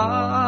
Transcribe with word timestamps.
heart. 0.00 0.39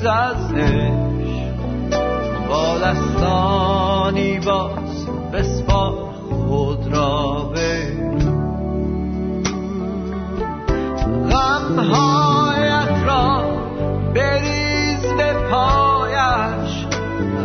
لبریز 0.00 0.06
از 0.06 0.54
با 2.48 2.78
دستانی 2.78 4.40
باز 4.40 5.06
بسپار 5.32 6.12
خود 6.48 6.86
را 6.92 7.50
به 7.54 7.92
غمهایت 11.30 13.04
را 13.06 13.42
بریز 14.14 15.02
به 15.16 15.32
پایش 15.50 16.86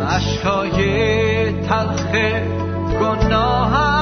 اشکای 0.08 1.52
تلخ 1.62 2.12
گناهت 3.00 3.95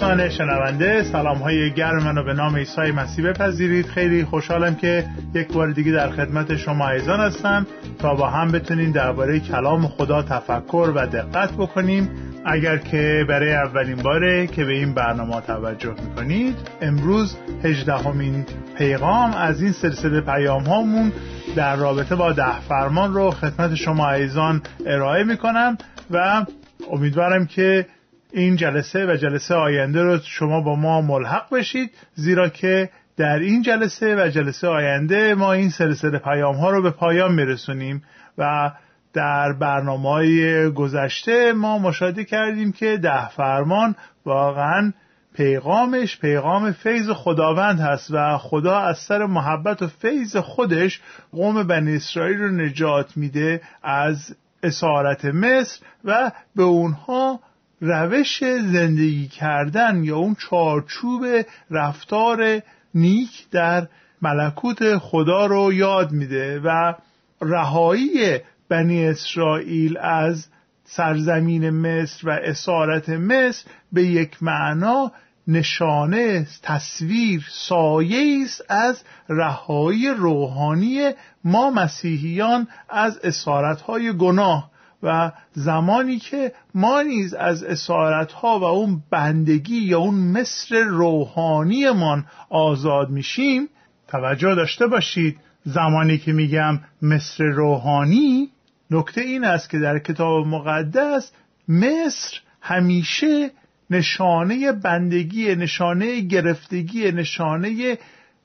دوستان 0.00 0.28
شنونده 0.28 1.02
سلام 1.02 1.38
های 1.38 1.70
گرم 1.70 2.02
منو 2.02 2.24
به 2.24 2.32
نام 2.32 2.56
عیسی 2.56 2.80
مسیح 2.80 3.30
بپذیرید. 3.30 3.86
خیلی 3.86 4.24
خوشحالم 4.24 4.74
که 4.74 5.04
یک 5.34 5.52
بار 5.52 5.70
دیگه 5.70 5.92
در 5.92 6.10
خدمت 6.10 6.56
شما 6.56 6.88
ایزان 6.88 7.20
هستم. 7.20 7.66
تا 7.98 8.14
با 8.14 8.30
هم 8.30 8.52
بتونیم 8.52 8.92
درباره 8.92 9.40
کلام 9.40 9.86
خدا 9.86 10.22
تفکر 10.22 10.92
و 10.94 11.06
دقت 11.06 11.52
بکنیم. 11.52 12.10
اگر 12.44 12.76
که 12.76 13.24
برای 13.28 13.52
اولین 13.52 13.96
باره 13.96 14.46
که 14.46 14.64
به 14.64 14.72
این 14.72 14.94
برنامه 14.94 15.40
توجه 15.40 15.94
می‌کنید 16.08 16.56
امروز 16.80 17.36
هجدهمین 17.64 18.46
پیغام 18.78 19.34
از 19.34 19.62
این 19.62 19.72
سلسله 19.72 20.20
پیام 20.20 20.62
هامون 20.62 21.12
در 21.56 21.76
رابطه 21.76 22.14
با 22.14 22.32
ده 22.32 22.60
فرمان 22.60 23.14
رو 23.14 23.30
خدمت 23.30 23.74
شما 23.74 24.10
ایزان 24.10 24.62
ارائه 24.86 25.24
می‌کنم 25.24 25.78
و 26.10 26.44
امیدوارم 26.92 27.46
که 27.46 27.86
این 28.32 28.56
جلسه 28.56 29.06
و 29.06 29.16
جلسه 29.16 29.54
آینده 29.54 30.02
رو 30.02 30.18
شما 30.18 30.60
با 30.60 30.76
ما 30.76 31.00
ملحق 31.00 31.54
بشید 31.54 31.90
زیرا 32.14 32.48
که 32.48 32.90
در 33.16 33.38
این 33.38 33.62
جلسه 33.62 34.16
و 34.16 34.28
جلسه 34.28 34.68
آینده 34.68 35.34
ما 35.34 35.52
این 35.52 35.70
سلسله 35.70 36.18
پیام 36.18 36.56
ها 36.56 36.70
رو 36.70 36.82
به 36.82 36.90
پایان 36.90 37.34
میرسونیم 37.34 38.02
و 38.38 38.72
در 39.12 39.52
برنامه 39.52 40.08
های 40.08 40.70
گذشته 40.70 41.52
ما 41.52 41.78
مشاهده 41.78 42.24
کردیم 42.24 42.72
که 42.72 42.96
ده 42.96 43.28
فرمان 43.28 43.96
واقعا 44.24 44.92
پیغامش 45.34 46.18
پیغام 46.18 46.72
فیض 46.72 47.10
خداوند 47.10 47.80
هست 47.80 48.10
و 48.10 48.38
خدا 48.38 48.78
از 48.78 48.98
سر 48.98 49.26
محبت 49.26 49.82
و 49.82 49.86
فیض 49.86 50.36
خودش 50.36 51.00
قوم 51.32 51.62
بنی 51.62 51.96
اسرائیل 51.96 52.38
رو 52.38 52.48
نجات 52.48 53.16
میده 53.16 53.60
از 53.82 54.36
اسارت 54.62 55.24
مصر 55.24 55.80
و 56.04 56.30
به 56.56 56.62
اونها 56.62 57.40
روش 57.80 58.44
زندگی 58.44 59.28
کردن 59.28 60.04
یا 60.04 60.16
اون 60.16 60.34
چارچوب 60.34 61.26
رفتار 61.70 62.62
نیک 62.94 63.50
در 63.50 63.88
ملکوت 64.22 64.98
خدا 64.98 65.46
رو 65.46 65.72
یاد 65.72 66.12
میده 66.12 66.60
و 66.60 66.94
رهایی 67.40 68.38
بنی 68.68 69.06
اسرائیل 69.06 69.98
از 69.98 70.46
سرزمین 70.84 71.70
مصر 71.70 72.28
و 72.28 72.30
اسارت 72.30 73.08
مصر 73.08 73.64
به 73.92 74.04
یک 74.04 74.42
معنا 74.42 75.12
نشانه 75.48 76.46
تصویر 76.62 77.46
سایه 77.50 78.44
است 78.44 78.64
از 78.68 79.02
رهایی 79.28 80.08
روحانی 80.08 81.10
ما 81.44 81.70
مسیحیان 81.70 82.68
از 82.88 83.18
اسارتهای 83.18 84.12
گناه. 84.12 84.70
و 85.02 85.32
زمانی 85.52 86.18
که 86.18 86.52
ما 86.74 87.02
نیز 87.02 87.34
از 87.34 87.64
اسارتها 87.64 88.58
و 88.58 88.64
اون 88.64 89.02
بندگی 89.10 89.76
یا 89.76 89.98
اون 89.98 90.14
مصر 90.14 90.78
روحانیمان 90.80 92.26
آزاد 92.50 93.10
میشیم 93.10 93.68
توجه 94.08 94.54
داشته 94.54 94.86
باشید 94.86 95.38
زمانی 95.64 96.18
که 96.18 96.32
میگم 96.32 96.80
مصر 97.02 97.44
روحانی 97.44 98.50
نکته 98.90 99.20
این 99.20 99.44
است 99.44 99.70
که 99.70 99.78
در 99.78 99.98
کتاب 99.98 100.46
مقدس 100.46 101.32
مصر 101.68 102.40
همیشه 102.60 103.50
نشانه 103.90 104.72
بندگی 104.72 105.54
نشانه 105.54 106.20
گرفتگی 106.20 107.12
نشانه 107.12 107.98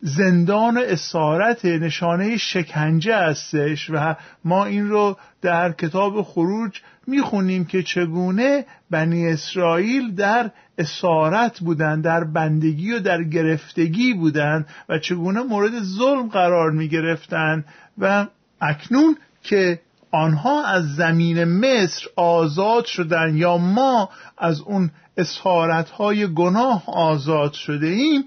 زندان 0.06 0.78
اسارت 0.78 1.66
نشانه 1.66 2.38
شکنجه 2.38 3.18
هستش 3.18 3.90
و 3.90 4.16
ما 4.46 4.66
این 4.66 4.90
رو 4.90 5.18
در 5.42 5.72
کتاب 5.72 6.22
خروج 6.22 6.82
می‌خونیم 7.08 7.66
که 7.66 7.84
چگونه 7.84 8.66
بنی 8.92 9.28
اسرائیل 9.28 10.16
در 10.16 10.52
اسارت 10.78 11.60
بودند 11.60 12.04
در 12.04 12.24
بندگی 12.24 12.92
و 12.92 13.00
در 13.00 13.24
گرفتگی 13.24 14.14
بودند 14.14 14.68
و 14.90 15.00
چگونه 15.00 15.44
مورد 15.44 15.84
ظلم 15.84 16.28
قرار 16.28 16.72
می‌گرفتند 16.72 17.66
و 17.98 18.26
اکنون 18.62 19.18
که 19.44 19.80
آنها 20.12 20.66
از 20.66 20.96
زمین 20.96 21.44
مصر 21.44 22.08
آزاد 22.16 22.86
شدند 22.86 23.36
یا 23.36 23.58
ما 23.58 24.10
از 24.38 24.62
اون 24.62 24.92
اسارت 25.18 25.90
های 25.90 26.34
گناه 26.34 26.84
آزاد 26.88 27.54
شده 27.54 27.88
ایم 27.88 28.24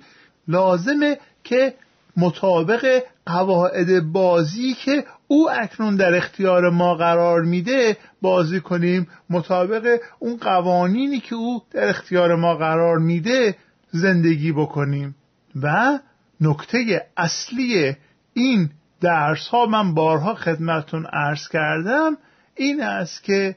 لازمه 0.48 1.18
که 1.46 1.74
مطابق 2.16 3.02
قواعد 3.26 4.12
بازی 4.12 4.74
که 4.74 5.04
او 5.28 5.50
اکنون 5.50 5.96
در 5.96 6.14
اختیار 6.14 6.70
ما 6.70 6.94
قرار 6.94 7.42
میده 7.42 7.96
بازی 8.22 8.60
کنیم. 8.60 9.08
مطابق 9.30 9.98
اون 10.18 10.36
قوانینی 10.36 11.20
که 11.20 11.34
او 11.34 11.62
در 11.70 11.88
اختیار 11.88 12.34
ما 12.34 12.54
قرار 12.54 12.98
میده 12.98 13.56
زندگی 13.90 14.52
بکنیم. 14.52 15.14
و 15.62 15.98
نکته 16.40 17.06
اصلی 17.16 17.96
این 18.32 18.70
درس 19.00 19.48
ها 19.48 19.66
من 19.66 19.94
بارها 19.94 20.34
خدمتون 20.34 21.06
عرض 21.06 21.48
کردم 21.48 22.16
این 22.54 22.82
است 22.82 23.24
که 23.24 23.56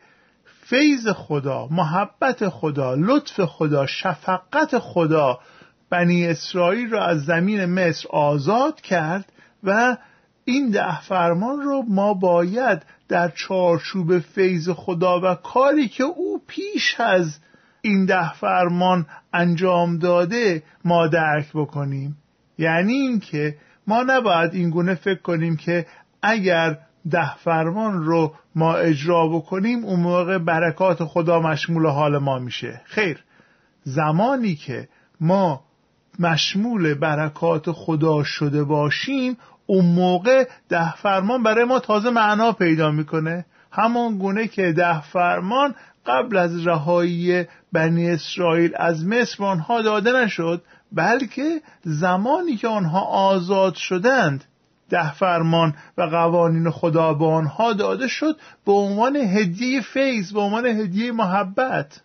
فیض 0.70 1.08
خدا 1.08 1.68
محبت 1.72 2.50
خدا 2.50 2.96
لطف 2.96 3.42
خدا 3.42 3.86
شفقت 3.86 4.80
خدا 4.80 5.40
بنی 5.90 6.28
اسرائیل 6.28 6.90
را 6.90 7.06
از 7.06 7.26
زمین 7.26 7.66
مصر 7.66 8.08
آزاد 8.10 8.82
کرد 8.82 9.32
و 9.64 9.98
این 10.46 10.70
ده 10.70 11.02
فرمان 11.02 11.62
رو 11.62 11.84
ما 11.88 12.14
باید 12.14 12.82
در 13.08 13.30
چارچوب 13.30 14.20
فیض 14.20 14.70
خدا 14.70 15.20
و 15.24 15.36
کاری 15.36 15.88
که 15.88 16.04
او 16.04 16.42
پیش 16.48 17.00
از 17.00 17.40
این 17.82 18.06
ده 18.06 18.34
فرمان 18.34 19.06
انجام 19.34 19.98
داده 19.98 20.64
ما 20.86 21.08
درک 21.08 21.48
بکنیم. 21.54 22.18
یعنی 22.58 22.94
اینکه 22.94 23.56
ما 23.88 24.04
نباید 24.04 24.54
این 24.54 24.70
گونه 24.70 24.96
فکر 24.96 25.22
کنیم 25.22 25.58
که 25.58 25.86
اگر 26.22 26.78
ده 27.12 27.36
فرمان 27.36 28.04
رو 28.04 28.34
ما 28.56 28.76
اجرا 28.76 29.28
بکنیم 29.28 29.86
اون 29.86 30.00
موقع 30.00 30.38
برکات 30.38 31.04
خدا 31.04 31.40
مشمول 31.40 31.86
حال 31.86 32.18
ما 32.18 32.40
میشه. 32.40 32.82
خیر 32.86 33.24
زمانی 33.84 34.56
که 34.56 34.88
ما 35.22 35.64
مشمول 36.20 36.94
برکات 36.94 37.72
خدا 37.72 38.24
شده 38.24 38.64
باشیم 38.64 39.38
اون 39.66 39.86
موقع 39.86 40.48
ده 40.70 40.96
فرمان 40.96 41.44
برای 41.44 41.66
ما 41.66 41.80
تازه 41.80 42.10
معنا 42.10 42.52
پیدا 42.52 42.92
می‌کنه. 42.92 43.46
همان 43.72 44.18
گونه 44.18 44.48
که 44.48 44.72
ده 44.72 45.02
فرمان 45.02 45.76
قبل 46.06 46.38
از 46.38 46.68
رهایی 46.68 47.46
بنی 47.74 48.10
اسرائیل 48.10 48.72
از 48.76 49.06
مصر 49.06 49.44
آنها 49.44 49.82
داده 49.82 50.12
نشد 50.12 50.64
بلکه 50.92 51.62
زمانی 51.84 52.56
که 52.56 52.68
آنها 52.68 53.02
آزاد 53.02 53.76
شدند 53.76 54.44
ده 54.90 55.14
فرمان 55.14 55.76
و 55.98 56.02
قوانین 56.02 56.70
خدا 56.70 57.14
به 57.14 57.26
آنها 57.26 57.74
داده 57.74 58.08
شد 58.08 58.36
به 58.66 58.72
عنوان 58.72 59.16
هدیه 59.16 59.82
فیض 59.82 60.34
به 60.34 60.40
عنوان 60.40 60.66
هدیه 60.66 61.12
محبت. 61.12 62.02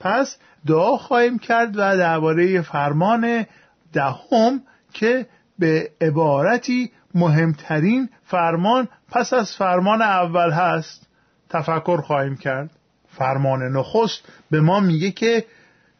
پس 0.00 0.36
دعا 0.66 0.96
خواهیم 0.96 1.38
کرد 1.38 1.76
و 1.76 1.96
درباره 1.96 2.62
فرمان 2.62 3.46
دهم 3.92 4.62
که 4.92 5.26
به 5.58 5.90
عبارتی 6.00 6.90
مهمترین 7.14 8.08
فرمان 8.24 8.88
پس 9.10 9.32
از 9.32 9.56
فرمان 9.56 10.02
اول 10.02 10.50
هست 10.50 11.08
تفکر 11.50 12.00
خواهیم 12.00 12.36
کرد. 12.36 12.70
فرمان 13.08 13.62
نخست 13.62 14.28
به 14.50 14.60
ما 14.60 14.80
میگه 14.80 15.10
که 15.10 15.44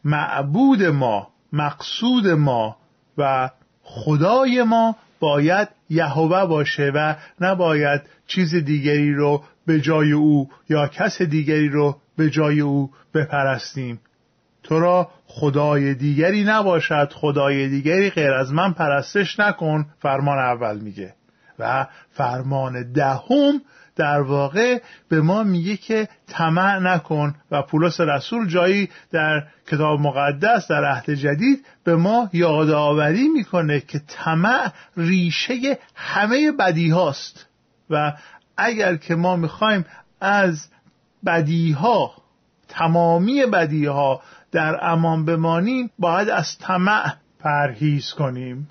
معبود 0.03 0.83
ما 0.83 1.27
مقصود 1.53 2.27
ما 2.27 2.77
و 3.17 3.49
خدای 3.83 4.63
ما 4.63 4.95
باید 5.19 5.67
یهوه 5.89 6.45
باشه 6.45 6.91
و 6.95 7.15
نباید 7.41 8.01
چیز 8.27 8.55
دیگری 8.55 9.13
رو 9.13 9.43
به 9.65 9.81
جای 9.81 10.11
او 10.11 10.49
یا 10.69 10.87
کس 10.87 11.21
دیگری 11.21 11.69
رو 11.69 11.97
به 12.19 12.29
جای 12.29 12.59
او 12.59 12.91
بپرستیم. 13.13 13.99
تو 14.63 14.79
را 14.79 15.09
خدای 15.25 15.93
دیگری 15.93 16.43
نباشد 16.43 17.13
خدای 17.13 17.69
دیگری 17.69 18.09
غیر 18.09 18.31
از 18.31 18.53
من 18.53 18.73
پرستش 18.73 19.39
نکن 19.39 19.85
فرمان 19.99 20.37
اول 20.37 20.79
میگه. 20.79 21.13
و 21.59 21.87
فرمان 22.11 22.91
دهم 22.91 23.61
در 23.95 24.21
واقع 24.21 24.81
به 25.09 25.21
ما 25.21 25.43
میگه 25.43 25.77
که 25.77 26.07
طمع 26.27 26.79
نکن 26.79 27.35
و 27.51 27.61
پولس 27.61 27.99
رسول 27.99 28.47
جایی 28.47 28.89
در 29.11 29.43
کتاب 29.67 29.99
مقدس 29.99 30.67
در 30.67 30.85
عهد 30.85 31.09
جدید 31.09 31.65
به 31.83 31.95
ما 31.95 32.29
یادآوری 32.33 33.27
می‌کنه 33.27 33.79
که 33.79 34.01
طمع 34.07 34.71
ریشه 34.97 35.77
همه 35.95 36.51
بدی 36.51 36.89
هاست. 36.89 37.45
و 37.89 38.13
اگر 38.57 38.95
که 38.95 39.15
ما 39.15 39.35
می‌خوایم 39.35 39.85
از 40.21 40.69
بدی 41.25 41.71
ها 41.71 42.11
تمامی 42.67 43.45
بدی 43.45 43.85
ها 43.85 44.21
در 44.51 44.79
امان 44.81 45.25
بمانیم 45.25 45.89
باید 45.99 46.29
از 46.29 46.57
طمع 46.57 47.13
پرهیز 47.39 48.13
کنیم. 48.13 48.69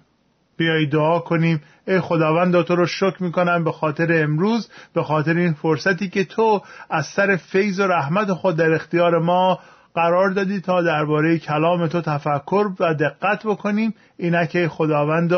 بیایی 0.57 0.87
دعا 0.87 1.19
کنیم 1.19 1.63
ای 1.87 2.01
خداوند 2.01 2.63
تو 2.63 2.77
رو 2.77 2.87
شکر 2.87 3.23
می‌کنم 3.23 3.65
به 3.65 3.73
خاطر 3.73 4.23
امروز 4.23 4.71
به 4.95 5.03
خاطر 5.03 5.37
این 5.37 5.53
فرصتی 5.53 6.09
که 6.09 6.25
تو 6.25 6.63
از 6.91 7.07
سر 7.07 7.37
فیض 7.37 7.81
و 7.81 7.87
رحمت 7.87 8.33
خود 8.33 8.57
در 8.57 8.73
اختیار 8.73 9.19
ما 9.19 9.59
قرار 9.95 10.31
دادی 10.31 10.61
تا 10.61 10.83
درباره 10.83 11.39
کلام 11.39 11.87
تو 11.87 12.01
تفکر 12.01 12.71
و 12.81 12.95
دقت 12.95 13.47
بکنیم. 13.47 13.95
اینکه 14.17 14.69
خداوند 14.69 15.33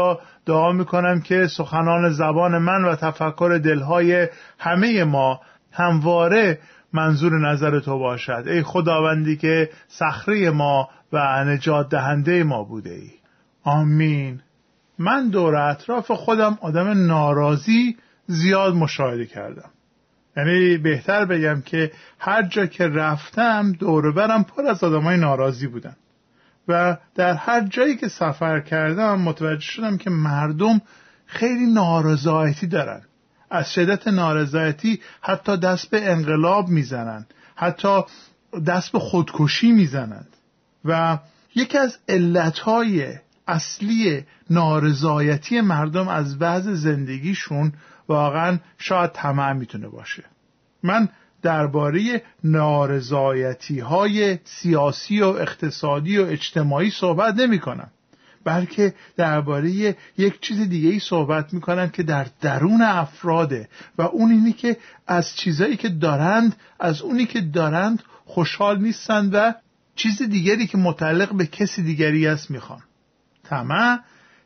دعا 0.47 0.73
می‌کنم 0.73 1.21
که 1.21 1.47
سخنان 1.47 2.11
زبان 2.11 2.59
من 2.59 2.85
و 2.85 2.95
تفکر 2.95 3.61
دلهای 3.65 4.29
همه 4.59 5.05
ما 5.05 5.41
همواره 5.73 6.59
منظور 6.93 7.39
نظر 7.53 7.81
تو 7.81 7.99
باشد. 7.99 8.45
ای 8.47 8.63
خداوندی 8.63 9.37
که 9.37 9.71
صخره 9.89 10.51
ما 10.51 10.89
و 11.13 11.45
نجات 11.45 11.89
دهنده 11.89 12.45
ما 12.45 12.65
بوده 12.65 12.91
ای. 12.91 13.11
آمین. 13.65 14.41
من 14.99 15.29
دور 15.29 15.57
اطراف 15.57 16.11
خودم 16.11 16.59
آدم 16.61 17.07
ناراضی 17.07 17.97
زیاد 18.27 18.75
مشاهده 18.75 19.27
کردم. 19.27 19.71
یعنی 20.37 20.79
بهتر 20.79 21.25
بگم 21.25 21.61
که 21.61 21.93
هر 22.19 22.43
جا 22.43 22.67
که 22.67 22.89
رفتم 22.89 23.73
دور 23.73 24.13
برم 24.13 24.45
پر 24.45 24.67
از 24.67 24.85
های 24.85 25.17
ناراضی 25.17 25.67
بودن. 25.67 25.97
و 26.69 26.97
در 27.15 27.35
هر 27.35 27.61
جایی 27.61 27.97
که 27.97 28.09
سفر 28.09 28.61
کردم 28.61 29.21
متوجه 29.21 29.61
شدم 29.61 29.97
که 29.97 30.11
مردم 30.11 30.81
خیلی 31.27 31.67
نارضایتی 31.67 32.67
دارن. 32.67 33.03
از 33.51 33.73
شدت 33.73 34.09
نارضایتی 34.09 35.01
حتی 35.21 35.57
دست 35.57 35.91
به 35.91 36.11
انقلاب 36.11 36.69
می‌زنند 36.69 37.35
حتی 37.55 38.03
دست 38.67 38.93
به 38.93 38.99
خودکشی 38.99 39.73
می‌زنند. 39.73 40.37
و 40.85 41.19
یکی 41.55 41.79
از 41.79 41.99
علتهای 42.09 43.15
اصلی 43.49 44.25
نارضایتی 44.51 45.61
مردم 45.61 46.09
از 46.09 46.37
وضع 46.41 46.75
زندگیشون 46.75 47.73
واقعا 48.09 48.59
شاید 48.79 49.11
طمع 49.11 49.53
می‌تونه 49.53 49.89
باشه. 49.89 50.25
من 50.83 51.09
درباره 51.43 52.23
نارضایتی 52.45 53.81
های 53.81 54.39
سیاسی 54.45 55.21
و 55.21 55.27
اقتصادی 55.27 56.19
و 56.19 56.27
اجتماعی 56.27 56.91
صحبت 56.91 57.35
نمی 57.35 57.59
کنم 57.59 57.91
بلکه 58.45 58.95
درباره 59.17 59.97
یک 60.19 60.41
چیز 60.41 60.61
دیگه 60.69 60.89
ای 60.89 60.99
صحبت 60.99 61.55
می‌کنم 61.55 61.89
که 61.89 62.03
در 62.03 62.27
درون 62.41 62.83
افراده. 62.83 63.69
و 63.99 64.03
اون 64.03 64.31
اینی 64.31 64.53
که 64.53 64.77
از 65.07 65.37
چیزایی 65.37 65.77
که 65.77 65.89
دارند 65.89 66.57
از 66.81 67.03
اونی 67.03 67.27
که 67.27 67.41
دارند 67.41 68.03
خوشحال 68.25 68.83
نیستند 68.83 69.31
و 69.33 69.55
چیز 69.95 70.23
دیگری 70.23 70.67
که 70.67 70.79
متعلق 70.79 71.33
به 71.33 71.47
کسی 71.47 71.83
دیگری 71.83 72.27
است 72.27 72.51
می‌خوان. 72.51 72.83
طمع 73.45 73.99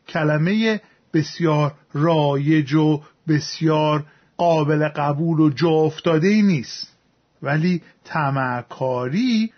کلمه 0.08 0.80
بسیار 1.12 1.74
رایج 1.92 2.74
و 2.74 3.02
بسیار 3.28 4.06
قابل 4.36 4.88
قبول 4.88 5.40
و 5.40 5.50
جا 5.50 5.70
افتاده 5.70 6.28
ای 6.28 6.42
نیست. 6.42 6.96
ولی 7.42 7.82
تمعکاری 8.04 9.52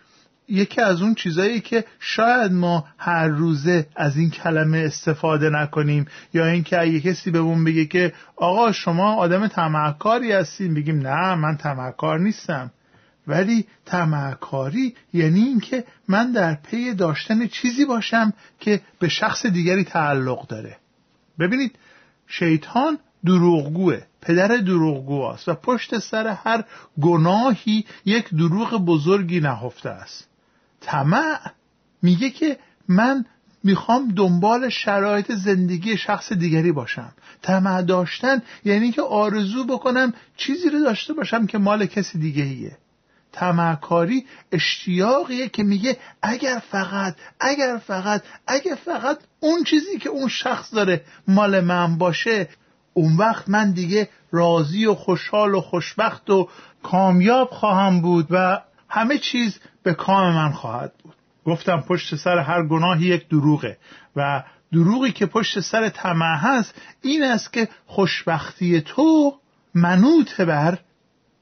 یکی 0.49 0.81
از 0.81 1.03
اون 1.03 1.15
چیزایی 1.15 1.61
که 1.61 1.85
شاید 2.01 2.53
ما 2.53 2.85
هر 2.99 3.29
روزه 3.29 3.87
از 3.97 4.17
این 4.17 4.31
کلمه 4.31 4.79
استفاده 4.79 5.51
نکنیم. 5.51 6.07
یا 6.35 6.47
اینکه 6.47 6.81
اگه 6.81 7.01
کسی 7.01 7.31
بهمون 7.31 7.65
بگه 7.65 7.87
که 7.87 8.13
آقا 8.37 8.73
شما 8.73 9.15
آدم 9.15 9.47
تمعکاری 9.47 10.33
هستین 10.33 10.75
بگیم 10.75 10.99
نه 10.99 11.35
من 11.35 11.57
تمعکار 11.57 12.19
نیستم. 12.19 12.71
ولی 13.27 13.67
تمعکاری 13.87 14.95
یعنی 15.13 15.41
اینکه 15.41 15.85
من 16.09 16.33
در 16.33 16.55
پی 16.55 16.95
داشتن 16.95 17.47
چیزی 17.47 17.85
باشم 17.85 18.33
که 18.61 18.81
به 18.99 19.09
شخص 19.09 19.47
دیگری 19.47 19.85
تعلق 19.85 20.47
داره. 20.47 20.77
ببینید 21.39 21.79
شیطان 22.27 22.99
دروغگوه 23.25 24.03
پدر 24.23 24.49
دروغگو 24.49 25.23
است 25.23 25.49
و 25.49 25.55
پشت 25.55 25.99
سر 25.99 26.27
هر 26.27 26.65
گناهی 27.01 27.85
یک 28.05 28.29
دروغ 28.35 28.85
بزرگی 28.85 29.41
نهفته 29.41 29.91
است. 29.91 30.29
طمع 30.87 31.39
میگه 32.03 32.31
که 32.31 32.59
من 32.89 33.25
می‌خوام 33.65 34.09
دنبال 34.17 34.69
شرایط 34.69 35.33
زندگی 35.33 35.97
شخص 35.97 36.33
دیگری 36.33 36.73
باشم. 36.73 37.13
طمع 37.43 37.83
داشتن 37.83 38.43
یعنی 38.65 38.93
که 38.93 39.03
آرزو 39.03 39.65
بکنم 39.65 40.15
چیزی 40.37 40.71
رو 40.71 40.81
داشته 40.81 41.13
باشم 41.13 41.47
که 41.47 41.59
مال 41.59 41.87
کسی 41.87 42.19
دیگه 42.19 42.43
ایه 42.43 42.79
تمعکاری 43.33 44.27
اشتیاقیه 44.53 45.49
که 45.49 45.63
میگه 45.63 45.97
اگر 46.23 46.63
فقط 46.71 47.17
اگر 47.41 47.81
فقط 47.87 48.23
اگر 48.47 48.75
فقط 48.75 49.19
اون 49.41 49.65
چیزی 49.65 49.99
که 49.99 50.09
اون 50.09 50.29
شخص 50.29 50.75
داره 50.75 51.05
مال 51.29 51.61
من 51.61 51.99
باشه 51.99 52.49
اون 52.95 53.17
وقت 53.17 53.49
من 53.49 53.73
دیگه 53.73 54.09
راضی 54.33 54.87
و 54.87 54.95
خوشحال 54.95 55.55
و 55.55 55.61
خوشبخت 55.61 56.31
و 56.31 56.49
کامیاب 56.83 57.51
خواهم 57.51 58.01
بود 58.01 58.27
و 58.31 58.61
همه 58.89 59.19
چیز 59.19 59.59
به 59.87 59.95
کام 59.95 60.35
من 60.35 60.53
خواهد 60.53 60.93
بود. 61.03 61.15
گفتم 61.45 61.81
پشت 61.81 62.15
سر 62.15 62.39
هر 62.39 62.67
گناهی 62.67 63.07
یک 63.07 63.29
دروغه 63.29 63.79
و 64.17 64.43
دروغی 64.73 65.13
که 65.13 65.27
پشت 65.27 65.61
سر 65.61 65.89
طمع 65.89 66.37
هست 66.37 66.75
این 67.03 67.25
است 67.25 67.53
که 67.53 67.69
خوشبختی 67.87 68.81
تو 68.81 69.35
منوط 69.75 70.41
بر 70.41 70.79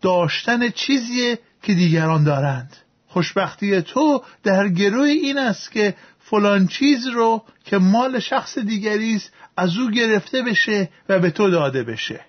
داشتن 0.02 0.70
چیزی 0.70 1.36
که 1.62 1.74
دیگران 1.74 2.24
دارند. 2.24 2.76
خوشبختی 3.06 3.82
تو 3.82 4.22
در 4.42 4.68
گروه 4.68 5.08
این 5.08 5.38
است 5.38 5.72
که 5.72 5.94
فلان 6.18 6.66
چیز 6.66 7.06
رو 7.06 7.42
که 7.64 7.78
مال 7.78 8.18
شخص 8.18 8.58
دیگری 8.58 9.14
است 9.14 9.32
از 9.56 9.78
او 9.78 9.90
گرفته 9.90 10.42
بشه 10.42 10.88
و 11.08 11.18
به 11.18 11.30
تو 11.30 11.50
داده 11.50 11.84
بشه. 11.84 12.20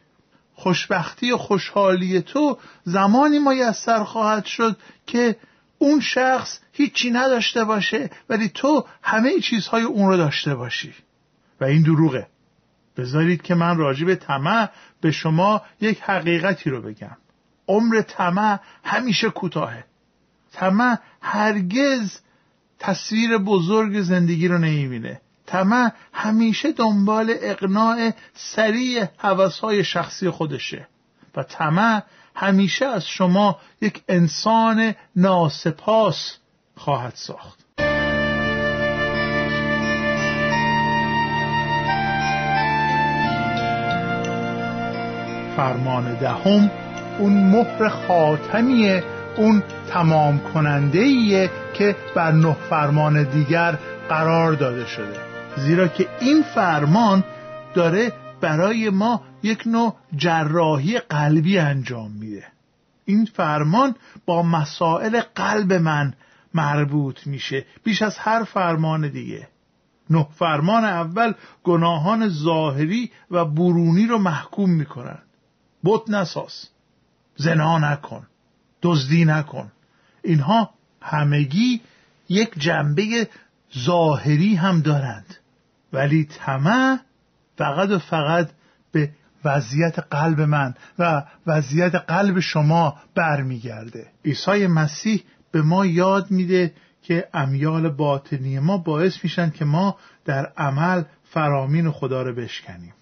خوشبختی 0.54 1.32
و 1.32 1.38
خوشحالی 1.38 2.22
تو 2.22 2.58
زمانی 2.84 3.40
میسر 3.40 4.04
خواهد 4.04 4.46
شد 4.46 4.78
که 5.08 5.36
اون 5.78 6.00
شخص 6.00 6.60
هیچی 6.72 7.12
نداشته 7.12 7.64
باشه 7.64 8.10
ولی 8.30 8.50
تو 8.50 8.86
همه 9.02 9.40
چیزهای 9.40 9.84
اون 9.84 10.10
رو 10.10 10.18
داشته 10.18 10.56
باشی. 10.56 10.94
و 11.62 11.66
این 11.66 11.82
دروغه. 11.82 12.28
بذارید 12.98 13.42
که 13.42 13.56
من 13.56 13.78
راجع 13.78 14.06
به 14.06 14.16
طمع 14.16 14.70
به 15.02 15.12
شما 15.12 15.62
یک 15.82 16.02
حقیقتی 16.02 16.70
رو 16.70 16.82
بگم. 16.82 17.18
عمر 17.68 18.02
طمع 18.02 18.60
همیشه 18.84 19.30
کوتاهه. 19.30 19.86
طمع 20.54 20.98
هرگز 21.22 22.20
تصویر 22.80 23.38
بزرگ 23.38 24.02
زندگی 24.02 24.48
رو 24.48 24.58
نمی‌بینه. 24.58 25.22
طمع 25.46 25.92
همیشه 26.14 26.72
دنبال 26.72 27.34
اقناع 27.42 28.12
سریع 28.34 29.06
حوثهای 29.18 29.84
شخصی 29.84 30.30
خودشه. 30.30 30.88
و 31.36 31.44
طمع 31.44 32.04
همیشه 32.36 32.86
از 32.86 33.08
شما 33.08 33.60
یک 33.82 34.04
انسان 34.10 34.96
ناسپاس 35.16 36.38
خواهد 36.76 37.14
ساخت. 37.16 37.60
فرمان 45.56 46.14
دهم 46.14 46.72
اون 47.20 47.34
مهر 47.34 47.90
خاتمیه 47.90 49.04
اون 49.38 49.64
تمام 49.90 50.40
کننده 50.40 51.50
که 51.74 51.96
بر 52.16 52.32
نه 52.32 52.56
فرمان 52.70 53.24
دیگر 53.24 53.78
قرار 54.10 54.54
داده 54.54 54.86
شده. 54.86 55.20
زیرا 55.58 55.88
که 55.88 56.08
این 56.20 56.44
فرمان 56.44 57.24
داره 57.74 58.12
برای 58.46 58.90
ما 58.90 59.22
یک 59.44 59.68
نوع 59.68 59.96
جراحی 60.16 61.00
قلبی 61.00 61.60
انجام 61.60 62.12
میده. 62.12 62.48
این 63.06 63.26
فرمان 63.26 63.96
با 64.26 64.44
مسائل 64.44 65.22
قلب 65.36 65.74
من 65.74 66.14
مربوط 66.54 67.28
میشه 67.28 67.66
بیش 67.84 68.02
از 68.02 68.18
هر 68.18 68.44
فرمان 68.44 69.10
دیگه. 69.10 69.48
نه 70.10 70.28
فرمان 70.36 70.86
اول 70.86 71.34
گناهان 71.64 72.30
ظاهری 72.30 73.12
و 73.32 73.46
برونی 73.46 74.08
رو 74.08 74.18
محکوم 74.18 74.70
می‌کنن. 74.70 75.20
بت 75.84 76.10
نساز 76.10 76.68
زنا 77.36 77.80
نکن 77.80 78.28
دزدی 78.82 79.26
نکن. 79.26 79.72
اینها 80.24 80.70
همگی 81.02 81.82
یک 82.30 82.60
جنبه 82.60 83.30
ظاهری 83.78 84.56
هم 84.56 84.82
دارند. 84.82 85.36
ولی 85.94 86.26
طمع 86.26 87.00
فقط 87.58 87.90
و 87.90 88.00
فقط 88.00 88.50
به 88.92 89.10
وضعیت 89.46 90.00
قلب 90.00 90.42
من 90.42 90.74
و 91.00 91.24
وضعیت 91.48 91.96
قلب 91.96 92.40
شما 92.40 92.96
برمیگرده. 93.16 94.08
عیسی 94.26 94.68
مسیح 94.68 95.24
به 95.52 95.62
ما 95.62 95.86
یاد 95.86 96.32
میده 96.32 96.74
که 97.02 97.28
امیال 97.34 97.90
باطنی 97.90 98.60
ما 98.60 98.78
باعث 98.78 99.24
میشن 99.24 99.50
که 99.50 99.66
ما 99.66 99.98
در 100.26 100.46
عمل 100.58 101.04
فرامین 101.24 101.92
خدا 101.92 102.22
رو 102.22 102.36
بشکنیم. 102.36 102.94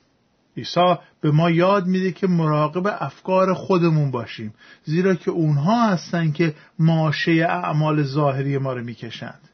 عیسی 0.57 0.95
به 1.21 1.31
ما 1.31 1.49
یاد 1.49 1.87
میده 1.87 2.11
که 2.11 2.27
مراقب 2.27 2.97
افکار 2.99 3.53
خودمون 3.53 4.11
باشیم 4.11 4.53
زیرا 4.83 5.15
که 5.15 5.31
اونها 5.31 5.89
هستن 5.89 6.31
که 6.31 6.55
ماشه 6.79 7.31
اعمال 7.31 8.03
ظاهری 8.03 8.57
ما 8.57 8.73
رو 8.73 8.83
می‌کشند. 8.83 9.49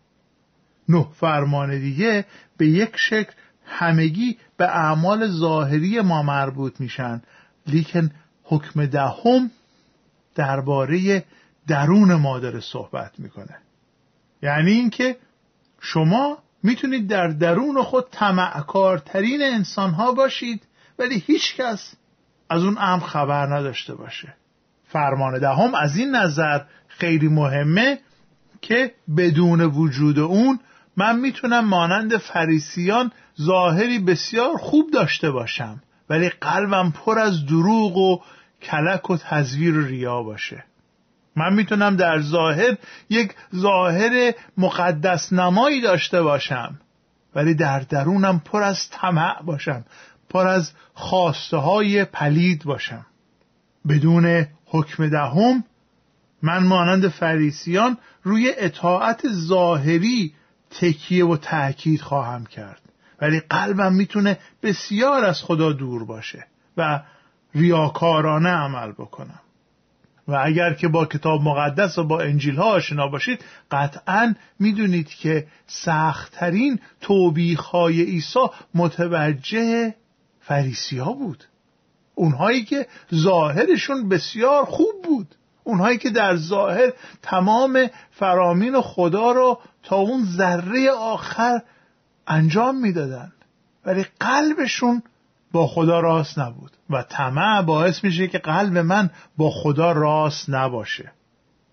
نه 0.90 1.08
فرمان 1.14 1.80
دیگه 1.80 2.26
به 2.58 2.68
یک 2.68 2.92
شکل 2.96 3.32
همگی 3.70 4.38
به 4.58 4.66
اعمال 4.66 5.28
ظاهری 5.28 6.02
ما 6.02 6.24
مربوط 6.24 6.80
میشن. 6.80 7.22
لیکن 7.68 8.12
حکم 8.44 8.86
دهم 8.86 9.52
درباره 10.36 11.24
درون 11.68 12.14
ما 12.16 12.40
داره 12.40 12.60
صحبت 12.60 13.20
می‌کنه. 13.20 13.58
یعنی 14.42 14.72
اینکه 14.72 15.18
شما 15.82 16.38
می‌تونید 16.64 17.08
در 17.08 17.28
درون 17.28 17.84
خود 17.84 18.06
تمعکارترین 18.12 19.42
انسان 19.42 19.92
ها 19.92 20.12
باشید 20.12 20.64
ولی 21.00 21.24
هیچ 21.28 21.56
کس 21.56 21.94
از 22.50 22.64
اون 22.64 22.78
امر 22.80 23.04
خبر 23.04 23.56
نداشته 23.56 23.96
باشه. 23.96 24.34
فرمان 24.88 25.40
دهم 25.40 25.76
از 25.76 25.98
این 25.98 26.16
نظر 26.16 26.62
خیلی 26.88 27.28
مهمه 27.28 28.00
که 28.62 28.94
بدون 29.18 29.62
وجود 29.62 30.20
اون 30.20 30.60
من 30.98 31.20
می‌تونم 31.20 31.66
مانند 31.66 32.18
فریسیان 32.18 33.12
ظاهری 33.42 34.00
بسیار 34.00 34.58
خوب 34.58 34.92
داشته 34.92 35.32
باشم 35.32 35.82
ولی 36.10 36.30
قلبم 36.30 36.92
پر 36.92 37.20
از 37.20 37.46
دروغ 37.46 37.98
و 37.98 38.20
کلک 38.62 39.10
و 39.10 39.18
تزویر 39.18 39.78
و 39.78 39.86
ریا 39.86 40.24
باشه. 40.24 40.64
من 41.36 41.54
می‌تونم 41.54 41.96
در 41.96 42.22
ظاهر 42.22 42.78
یک 43.10 43.34
ظاهر 43.56 44.34
مقدس 44.58 45.34
نمایی 45.34 45.82
داشته 45.82 46.22
باشم 46.22 46.80
ولی 47.36 47.56
در 47.56 47.80
درونم 47.80 48.40
پر 48.46 48.64
از 48.64 48.90
طمع 48.92 49.42
باشم 49.42 49.86
پر 50.30 50.48
از 50.48 50.72
خواسته 50.94 51.58
های 51.58 52.06
پلید 52.06 52.64
باشم. 52.64 53.06
بدون 53.88 54.46
حکم 54.66 55.10
دهم 55.10 55.64
من 56.42 56.64
مانند 56.64 57.08
فریسیان 57.08 57.98
روی 58.24 58.54
اطاعت 58.58 59.22
ظاهری 59.28 60.34
تکیه 60.70 61.26
و 61.26 61.38
تأکید 61.38 62.02
خواهم 62.02 62.46
کرد. 62.46 62.89
ولی 63.22 63.40
قلبم 63.40 63.94
می‌تونه 63.94 64.38
بسیار 64.64 65.26
از 65.26 65.44
خدا 65.44 65.72
دور 65.72 66.06
باشه 66.06 66.46
و 66.78 67.02
ریاکارانه 67.56 68.50
عمل 68.50 68.92
بکنم. 68.92 69.40
و 70.28 70.42
اگر 70.44 70.74
که 70.74 70.88
با 70.88 71.06
کتاب 71.06 71.42
مقدس 71.42 71.98
و 71.98 72.04
با 72.04 72.22
انجیل 72.22 72.56
ها 72.56 72.66
آشنا 72.66 73.08
باشید 73.08 73.46
قطعا 73.72 74.36
می‌دونید 74.60 75.10
که 75.10 75.48
سختترین 75.68 76.80
توبیخ 77.02 77.60
های 77.60 78.02
عیسی 78.02 78.40
متوجه 78.74 79.96
فریسی 80.42 80.98
ها 80.98 81.14
بود. 81.14 81.44
اونهایی 82.16 82.64
که 82.64 82.88
ظاهرشون 83.16 84.10
بسیار 84.10 84.66
خوب 84.66 85.02
بود. 85.04 85.36
اونهایی 85.64 85.98
که 85.98 86.10
در 86.10 86.36
ظاهر 86.36 86.94
تمام 87.22 87.88
فرامین 88.12 88.82
خدا 88.82 89.32
رو 89.32 89.60
تا 89.84 89.96
اون 89.96 90.24
ذره 90.26 90.92
آخر 90.92 91.62
انجام 92.30 92.82
می‌دادند 92.82 93.34
ولی 93.86 94.06
قلبشون 94.20 95.04
با 95.52 95.68
خدا 95.68 96.00
راست 96.00 96.40
نبود. 96.40 96.72
و 96.90 97.04
طمع 97.04 97.62
باعث 97.62 98.04
میشه 98.04 98.28
که 98.28 98.38
قلب 98.38 98.78
من 98.78 99.10
با 99.38 99.50
خدا 99.50 99.92
راست 99.92 100.50
نباشه. 100.50 101.12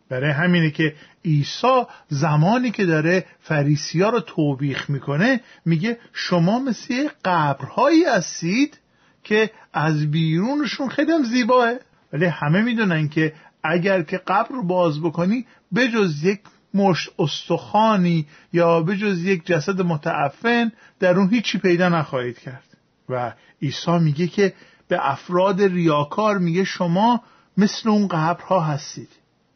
برای 0.09 0.31
همینه 0.31 0.71
که 0.71 0.95
عیسی 1.25 1.83
زمانی 2.09 2.71
که 2.71 2.85
داره 2.87 3.25
فریسیا 3.41 4.09
رو 4.09 4.21
توبیخ 4.21 4.91
می‌کنه 4.91 5.41
میگه 5.65 5.99
شما 6.13 6.59
مثل 6.59 7.09
قبرهایی 7.25 8.05
هستید 8.05 8.79
که 9.25 9.51
از 9.73 10.11
بیرونشون 10.11 10.89
خیلی 10.89 11.13
زیباه. 11.25 11.73
ولی 12.13 12.25
همه 12.25 12.63
می‌دونن 12.63 13.09
که 13.09 13.33
اگر 13.63 14.03
که 14.03 14.19
قبر 14.19 14.49
رو 14.49 14.67
باز 14.67 15.01
بکنی 15.01 15.47
بجز 15.75 16.25
یک 16.25 16.41
مشت 16.77 17.11
استخانی 17.19 18.27
یا 18.53 18.81
بجز 18.81 19.25
یک 19.25 19.47
جسد 19.47 19.81
متعفن 19.81 20.73
در 21.01 21.19
اون 21.19 21.31
هیچی 21.31 21.59
پیدا 21.59 21.89
نخواهید 21.89 22.39
کرد. 22.39 22.65
و 23.09 23.33
عیسی 23.63 23.99
میگه 23.99 24.27
که 24.27 24.55
به 24.89 25.11
افراد 25.11 25.63
ریاکار 25.63 26.39
میگه 26.39 26.65
شما 26.65 27.23
مثل 27.57 27.89
اون 27.89 28.09
قبرها 28.09 28.61
هستید. 28.61 29.09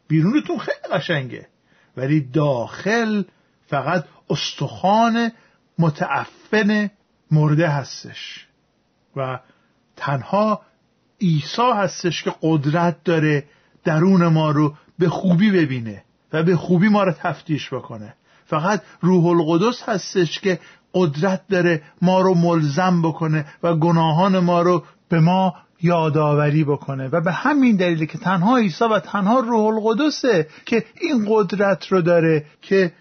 بیرونتون 0.07 0.57
خیلی 0.57 0.93
قشنگه. 0.93 1.47
ولی 1.97 2.21
داخل 2.21 3.23
فقط 3.67 4.05
استخوان 4.29 5.31
متعفن 5.79 6.89
مرده 7.31 7.67
هستش. 7.67 8.47
و 9.15 9.39
تنها 9.95 10.61
عیسی 11.21 11.71
هستش 11.75 12.23
که 12.23 12.33
قدرت 12.41 13.03
داره 13.03 13.45
درون 13.83 14.27
ما 14.27 14.51
رو 14.51 14.75
به 14.99 15.09
خوبی 15.09 15.51
ببینه. 15.51 16.03
و 16.33 16.43
به 16.43 16.55
خوبی 16.55 16.89
ما 16.89 17.03
رو 17.03 17.11
تفتیش 17.11 17.73
بکنه. 17.73 18.13
فقط 18.45 18.81
روح 19.01 19.25
القدس 19.25 19.83
هستش 19.85 20.39
که 20.39 20.59
قدرت 20.93 21.41
داره 21.49 21.81
ما 22.01 22.21
رو 22.21 22.33
ملزم 22.33 23.01
بکنه 23.01 23.45
و 23.63 23.75
گناهان 23.75 24.39
ما 24.39 24.61
رو 24.61 24.83
به 25.09 25.19
ما 25.19 25.53
یادآوری 25.81 26.63
بکنه. 26.63 27.07
و 27.07 27.21
به 27.21 27.31
همین 27.31 27.75
دلیل 27.75 28.05
که 28.05 28.17
تنها 28.17 28.57
عیسی 28.57 28.85
و 28.85 28.99
تنها 28.99 29.39
روح 29.39 29.65
القدسه 29.65 30.47
که 30.65 30.85
این 31.01 31.25
قدرت 31.29 31.87
رو 31.87 32.01
داره 32.01 32.45
که 32.61 32.91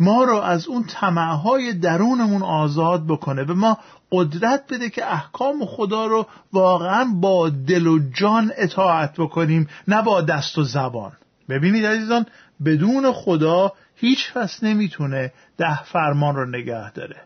ما 0.00 0.24
رو 0.24 0.34
از 0.34 0.66
اون 0.66 0.84
طمعهای 0.84 1.72
درونمون 1.72 2.42
آزاد 2.42 3.06
بکنه 3.06 3.44
به 3.44 3.54
ما 3.54 3.78
قدرت 4.12 4.72
بده 4.72 4.90
که 4.90 5.12
احکام 5.12 5.66
خدا 5.66 6.06
رو 6.06 6.26
واقعا 6.52 7.04
با 7.20 7.48
دل 7.48 7.86
و 7.86 7.98
جان 8.12 8.52
اطاعت 8.56 9.14
بکنیم 9.18 9.68
نه 9.88 10.02
با 10.02 10.20
دست 10.20 10.58
و 10.58 10.62
زبان. 10.62 11.12
ببینید 11.48 11.86
عزیزان 11.86 12.26
بدون 12.64 13.12
خدا 13.12 13.72
هیچ 13.94 14.32
کس 14.32 14.62
نمی‌تونه 14.62 15.32
ده 15.58 15.82
فرمان 15.82 16.36
رو 16.36 16.46
نگه 16.46 16.92
داره. 16.92 17.16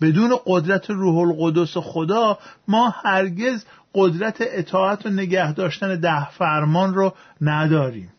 بدون 0.00 0.32
قدرت 0.46 0.90
روح 0.90 1.16
القدس 1.16 1.76
خدا 1.76 2.38
ما 2.68 2.94
هرگز 3.04 3.64
قدرت 3.94 4.36
اطاعت 4.40 5.06
و 5.06 5.08
نگه 5.08 5.52
داشتن 5.52 6.00
ده 6.00 6.30
فرمان 6.30 6.94
رو 6.94 7.14
نداریم. 7.40 8.12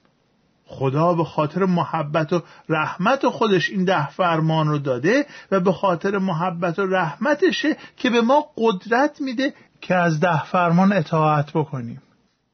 خدا 0.67 1.13
به 1.13 1.24
خاطر 1.24 1.65
محبت 1.65 2.33
و 2.33 2.41
رحمت 2.69 3.27
خودش 3.27 3.69
این 3.69 3.85
ده 3.85 4.09
فرمان 4.09 4.67
رو 4.67 4.77
داده 4.77 5.25
و 5.51 5.59
به 5.59 5.71
خاطر 5.71 6.17
محبت 6.17 6.79
و 6.79 6.85
رحمتشه 6.85 7.77
که 7.97 8.09
به 8.09 8.21
ما 8.21 8.45
قدرت 8.57 9.21
میده 9.21 9.53
که 9.81 9.95
از 9.95 10.19
ده 10.19 10.45
فرمان 10.45 10.93
اطاعت 10.93 11.51
بکنیم. 11.51 12.01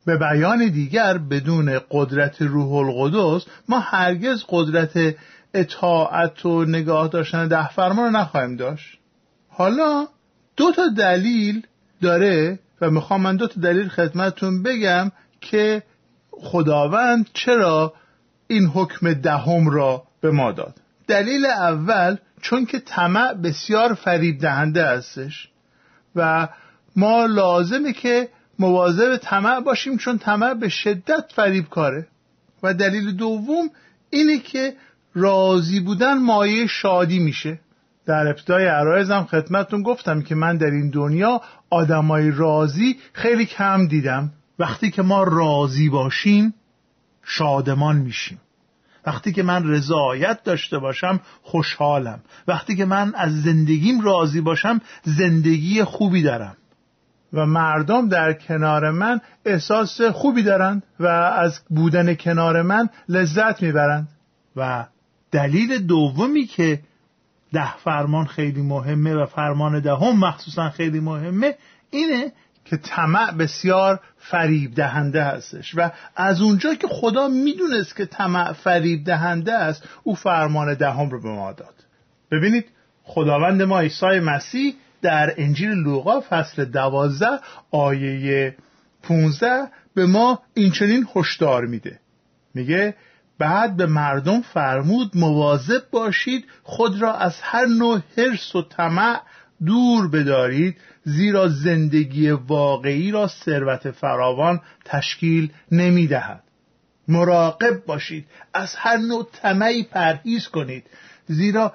به 0.05 0.17
بیان 0.17 0.69
دیگر 0.69 1.17
بدون 1.17 1.79
قدرت 1.91 2.41
روح 2.41 2.73
القدس 2.73 3.45
ما 3.69 3.79
هرگز 3.79 4.43
قدرت 4.49 5.15
اطاعت 5.53 6.45
و 6.45 6.65
نگاه 6.65 7.07
داشتن 7.07 7.47
ده 7.47 7.69
فرمان 7.69 8.05
رو 8.05 8.19
نخواهیم 8.19 8.55
داشت. 8.55 8.97
حالا 9.49 10.07
دو 10.57 10.71
تا 10.71 10.83
دلیل 10.97 11.67
داره 12.01 12.59
و 12.81 12.89
می‌خوام 12.89 13.21
من 13.21 13.35
دو 13.35 13.47
تا 13.47 13.61
دلیل 13.61 13.87
خدمتتون 13.87 14.63
بگم 14.63 15.11
که 15.41 15.83
خداوند 16.31 17.29
چرا 17.33 17.93
این 18.47 18.65
حکم 18.65 19.13
دهم 19.13 19.69
را 19.69 20.03
به 20.21 20.31
ما 20.31 20.51
داد. 20.51 20.75
دلیل 21.07 21.45
اول 21.45 22.17
چون 22.41 22.65
که 22.65 22.79
طمع 22.79 23.33
بسیار 23.33 23.93
فریب 23.93 24.39
دهنده 24.39 24.85
هستش 24.85 25.49
و 26.15 26.47
ما 26.95 27.25
لازمه 27.25 27.93
که 27.93 28.29
مواظب 28.61 29.17
طمع 29.17 29.59
باشیم 29.59 29.97
چون 29.97 30.17
طمع 30.17 30.53
به 30.53 30.69
شدت 30.69 31.25
فریب 31.35 31.69
کاره. 31.69 32.07
و 32.63 32.73
دلیل 32.73 33.11
دوم 33.11 33.69
اینه 34.09 34.39
که 34.39 34.73
راضی 35.15 35.79
بودن 35.79 36.17
مایه 36.17 36.67
شادی 36.67 37.19
میشه. 37.19 37.59
در 38.05 38.27
ابتدای 38.27 38.65
عرایزم 38.65 39.23
خدمتتون 39.23 39.83
گفتم 39.83 40.21
که 40.21 40.35
من 40.35 40.57
در 40.57 40.71
این 40.71 40.89
دنیا 40.89 41.41
آدمای 41.69 42.31
راضی 42.31 42.99
خیلی 43.13 43.45
کم 43.45 43.87
دیدم. 43.87 44.31
وقتی 44.59 44.91
که 44.91 45.01
ما 45.01 45.23
راضی 45.23 45.89
باشیم 45.89 46.53
شادمان 47.23 47.95
میشیم. 47.97 48.41
وقتی 49.05 49.31
که 49.33 49.43
من 49.43 49.69
رضایت 49.69 50.43
داشته 50.43 50.79
باشم 50.79 51.19
خوشحالم. 51.41 52.19
وقتی 52.47 52.75
که 52.75 52.85
من 52.85 53.13
از 53.15 53.41
زندگیم 53.41 54.01
راضی 54.01 54.41
باشم 54.41 54.81
زندگی 55.03 55.83
خوبی 55.83 56.21
دارم. 56.21 56.57
و 57.33 57.45
مردم 57.45 58.09
در 58.09 58.33
کنار 58.33 58.91
من 58.91 59.21
احساس 59.45 60.01
خوبی 60.01 60.43
دارند 60.43 60.83
و 60.99 61.07
از 61.07 61.59
بودن 61.69 62.13
کنار 62.13 62.61
من 62.61 62.89
لذت 63.09 63.61
می‌برند. 63.61 64.07
و 64.55 64.85
دلیل 65.31 65.77
دومی 65.77 66.45
که 66.45 66.79
ده 67.53 67.77
فرمان 67.77 68.25
خیلی 68.25 68.61
مهمه 68.61 69.15
و 69.15 69.25
فرمان 69.25 69.79
دهم 69.79 70.11
ده 70.11 70.27
مخصوصا 70.27 70.69
خیلی 70.69 70.99
مهمه 70.99 71.55
اینه 71.89 72.31
که 72.65 72.77
طمع 72.77 73.31
بسیار 73.31 73.99
فریب 74.17 74.75
دهنده 74.75 75.23
هستش 75.23 75.73
و 75.77 75.91
از 76.15 76.41
اونجا 76.41 76.75
که 76.75 76.87
خدا 76.87 77.27
می‌دونست 77.27 77.95
که 77.95 78.05
طمع 78.05 78.53
فریب 78.53 79.03
دهنده 79.03 79.53
است 79.53 79.89
او 80.03 80.15
فرمان 80.15 80.73
دهم 80.73 81.09
رو 81.09 81.21
به 81.21 81.29
ما 81.29 81.51
داد. 81.51 81.75
ببینید 82.31 82.65
خداوند 83.03 83.61
ما 83.61 83.79
عیسی 83.79 84.19
مسیح 84.19 84.75
در 85.01 85.33
انجیل 85.37 85.69
لوقا 85.69 86.21
فصل 86.29 86.65
دوازده 86.65 87.39
آیه 87.71 88.55
15 89.03 89.47
به 89.93 90.05
ما 90.05 90.39
این 90.53 90.71
چنین 90.71 91.07
هشدار 91.15 91.65
میده 91.65 91.99
میگه 92.53 92.95
بعد 93.37 93.77
به 93.77 93.85
مردم 93.85 94.41
فرمود 94.41 95.11
مواظب 95.17 95.83
باشید 95.91 96.45
خود 96.63 97.01
را 97.01 97.13
از 97.13 97.35
هر 97.41 97.65
نوع 97.65 97.99
حرس 98.17 98.55
و 98.55 98.61
طمع 98.61 99.21
دور 99.65 100.07
بدارید 100.07 100.77
زیرا 101.03 101.47
زندگی 101.47 102.29
واقعی 102.29 103.11
را 103.11 103.27
ثروت 103.27 103.91
فراوان 103.91 104.61
تشکیل 104.85 105.51
نمی 105.71 106.07
دهد. 106.07 106.43
مراقب 107.07 107.85
باشید 107.85 108.25
از 108.53 108.75
هر 108.75 108.97
نوع 108.97 109.29
طمعی 109.31 109.83
پرهیز 109.83 110.47
کنید 110.47 110.83
زیرا 111.27 111.73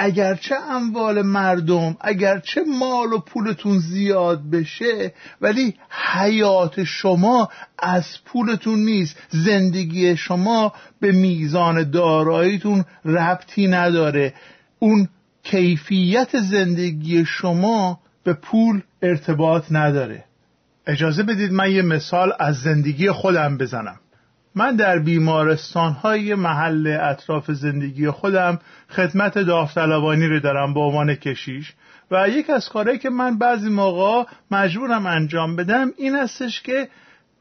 اگرچه 0.00 0.54
اموال 0.54 1.22
مردم 1.22 1.96
اگرچه 2.00 2.60
مال 2.78 3.12
و 3.12 3.18
پولتون 3.18 3.78
زیاد 3.78 4.50
بشه 4.50 5.12
ولی 5.40 5.74
حیات 5.90 6.84
شما 6.84 7.48
از 7.78 8.04
پولتون 8.24 8.78
نیست. 8.78 9.16
زندگی 9.28 10.16
شما 10.16 10.72
به 11.00 11.12
میزان 11.12 11.90
داراییتون 11.90 12.84
ربطی 13.04 13.66
نداره. 13.66 14.34
اون 14.78 15.08
کیفیت 15.42 16.40
زندگی 16.40 17.24
شما 17.24 18.00
به 18.24 18.32
پول 18.32 18.82
ارتباط 19.02 19.64
نداره. 19.70 20.24
اجازه 20.86 21.22
بدید 21.22 21.52
من 21.52 21.70
یه 21.70 21.82
مثال 21.82 22.32
از 22.38 22.56
زندگی 22.56 23.10
خودم 23.10 23.58
بزنم. 23.58 24.00
من 24.58 24.76
در 24.76 24.98
بیمارستان 24.98 25.92
های 25.92 26.34
محل 26.34 26.98
اطراف 27.00 27.50
زندگی 27.50 28.10
خودم 28.10 28.58
خدمت 28.90 29.38
داوطلبانی 29.38 30.26
رو 30.26 30.40
دارم 30.40 30.74
به 30.74 30.80
عنوان 30.80 31.14
کشیش 31.14 31.74
و 32.10 32.28
یک 32.28 32.50
از 32.50 32.68
کارهایی 32.68 32.98
که 32.98 33.10
من 33.10 33.38
بعضی 33.38 33.68
موقع 33.70 34.30
مجبورم 34.50 35.06
انجام 35.06 35.56
بدم 35.56 35.90
این 35.96 36.16
هستش 36.16 36.62
که 36.62 36.88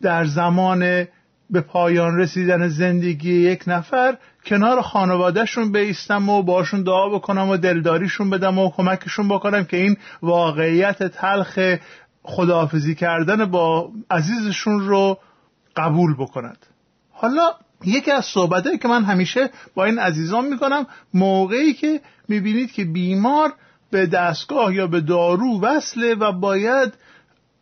در 0.02 0.26
زمان 0.26 1.08
به 1.50 1.62
پایان 1.62 2.18
رسیدن 2.18 2.68
زندگی 2.68 3.34
یک 3.34 3.64
نفر 3.68 4.18
کنار 4.46 4.82
خانوادهشون 4.82 5.72
بیستم 5.72 6.30
و 6.30 6.44
باشون 6.44 6.84
دعا 6.84 7.10
بکنم 7.10 7.50
و 7.50 7.58
دلداریشون 7.58 8.30
بدم 8.30 8.60
و 8.60 8.72
کمکشون 8.72 9.28
بکنم 9.28 9.64
که 9.64 9.78
این 9.78 9.98
واقعیت 10.22 11.04
تلخ 11.04 11.60
خداحافظی 12.24 12.96
کردن 12.96 13.46
با 13.46 13.92
عزیزشون 14.12 14.80
رو 14.80 15.18
قبول 15.76 16.16
بکند. 16.16 16.77
حالا 17.20 17.54
یکی 17.86 18.12
از 18.12 18.26
صحبتهایی 18.26 18.78
که 18.78 18.88
من 18.88 19.04
همیشه 19.04 19.50
با 19.76 19.86
این 19.86 20.00
عزیزان 20.00 20.46
می‌کنم 20.46 20.88
موقعی 21.14 21.74
که 21.74 22.02
می‌بینید 22.28 22.72
که 22.72 22.86
بیمار 22.86 23.54
به 23.92 24.06
دستگاه 24.06 24.76
یا 24.76 24.88
به 24.88 25.02
دارو 25.02 25.62
وصله 25.62 26.16
و 26.16 26.32
باید 26.32 26.94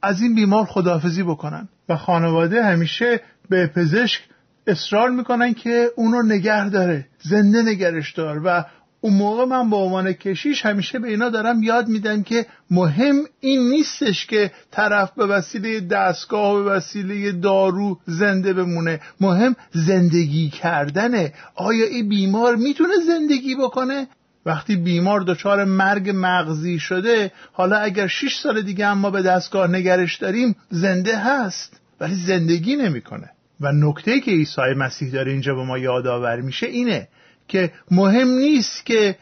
از 0.01 0.21
این 0.21 0.35
بیمار 0.35 0.65
خداحافظی 0.65 1.23
بکنن. 1.23 1.69
و 1.89 1.95
خانواده 1.95 2.63
همیشه 2.63 3.21
به 3.49 3.67
پزشک 3.67 4.21
اصرار 4.67 5.09
می‌کنن 5.09 5.53
که 5.53 5.91
اونو 5.95 6.21
نگه 6.21 6.69
داره 6.69 7.07
زنده 7.19 7.61
نگرش 7.61 8.13
دار 8.13 8.41
و 8.45 8.65
اون 9.05 9.13
موقع 9.13 9.45
من 9.45 9.69
به 9.69 9.75
عنوان 9.75 10.13
کشیش 10.13 10.65
همیشه 10.65 10.99
به 10.99 11.07
اینا 11.07 11.29
دارم 11.29 11.63
یاد 11.63 11.87
میدم 11.87 12.23
که 12.23 12.45
مهم 12.71 13.15
این 13.39 13.69
نیستش 13.69 14.25
که 14.25 14.51
طرف 14.71 15.11
به 15.11 15.25
وسیله 15.25 15.79
دستگاه 15.79 16.53
و 16.53 16.63
به 16.63 16.69
وسیله 16.69 17.31
دارو 17.31 17.99
زنده 18.05 18.53
بمونه. 18.53 18.99
مهم 19.21 19.55
زندگی 19.71 20.49
کردنه. 20.49 21.33
آیا 21.55 21.85
این 21.85 22.09
بیمار 22.09 22.55
می‌تونه 22.55 22.93
زندگی 23.07 23.55
بکنه؟ 23.55 24.07
وقتی 24.45 24.75
بیمار 24.75 25.21
دچار 25.21 25.63
مرگ 25.63 26.11
مغزی 26.15 26.79
شده 26.79 27.31
حالا 27.53 27.77
اگر 27.77 28.07
6 28.07 28.35
سال 28.35 28.61
دیگه 28.61 28.85
اما 28.85 29.09
به 29.09 29.21
دستگاه 29.21 29.67
نگرش 29.67 30.17
داریم 30.17 30.55
زنده 30.69 31.17
هست 31.17 31.81
ولی 31.99 32.15
زندگی 32.15 32.75
نمی‌کنه. 32.75 33.29
و 33.61 33.71
نکته 33.71 34.19
که 34.19 34.31
عیسی 34.31 34.73
مسیح 34.77 35.11
داره 35.11 35.31
اینجا 35.31 35.55
به 35.55 35.63
ما 35.63 35.77
یادآور 35.77 36.41
میشه 36.41 36.67
اینه. 36.67 37.07
که 37.47 37.71
مهم 37.91 38.27
نیست 38.27 38.85
که 38.85 39.17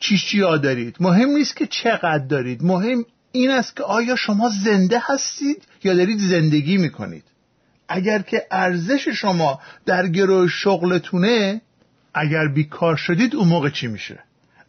چی 0.00 0.18
چیا 0.18 0.56
دارید. 0.56 0.96
مهم 1.00 1.28
نیست 1.28 1.56
که 1.56 1.66
چقدر 1.66 2.26
دارید. 2.26 2.64
مهم 2.64 3.04
این 3.32 3.50
است 3.50 3.76
که 3.76 3.82
آیا 3.82 4.16
شما 4.16 4.50
زنده 4.64 5.02
هستید 5.02 5.62
یا 5.84 5.94
دارید 5.94 6.18
زندگی 6.18 6.76
می‌کنید. 6.76 7.24
اگر 7.88 8.22
که 8.22 8.46
ارزش 8.50 9.08
شما 9.08 9.60
در 9.86 10.08
گروه 10.08 10.48
شغلتونه 10.48 11.60
اگر 12.14 12.48
بیکار 12.48 12.96
شدید 12.96 13.34
اون 13.34 13.48
موقع 13.48 13.70
چی 13.70 13.86
میشه؟ 13.86 14.18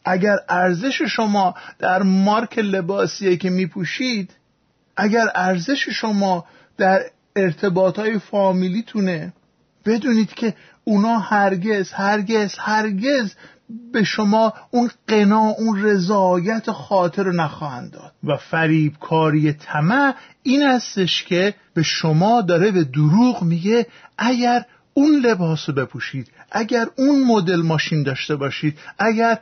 اگر 0.04 0.36
ارزش 0.48 1.02
شما 1.02 1.54
در 1.78 2.02
مارک 2.02 2.58
لباسیه 2.58 3.36
که 3.36 3.50
میپوشید 3.50 4.30
اگر 4.96 5.26
ارزش 5.34 5.88
شما 5.88 6.46
در 6.76 7.00
ارتباط 7.36 7.98
های 7.98 8.18
فامیلیتونه 8.18 9.32
بدونید 9.86 10.34
که 10.34 10.54
اونا 10.84 11.18
هرگز 11.18 11.92
هرگز 11.92 12.54
هرگز 12.58 13.34
به 13.92 14.04
شما 14.04 14.52
اون 14.70 14.90
قنا 15.08 15.48
اون 15.58 15.82
رضایت 15.82 16.70
خاطر 16.70 17.22
رو 17.22 17.32
نخواهند 17.32 17.90
داد. 17.90 18.12
و 18.24 18.36
فریبکاری 18.36 19.52
طمع 19.52 20.14
این 20.42 20.66
استش 20.66 21.24
که 21.24 21.54
به 21.74 21.82
شما 21.82 22.42
داره 22.42 22.70
به 22.70 22.84
دروغ 22.84 23.42
میگه 23.42 23.86
اگر 24.18 24.64
اون 24.94 25.20
لباس 25.20 25.68
رو 25.68 25.74
بپوشید 25.74 26.30
اگر 26.52 26.86
اون 26.96 27.24
مدل 27.24 27.62
ماشین 27.62 28.02
داشته 28.02 28.36
باشید 28.36 28.78
اگر 28.98 29.38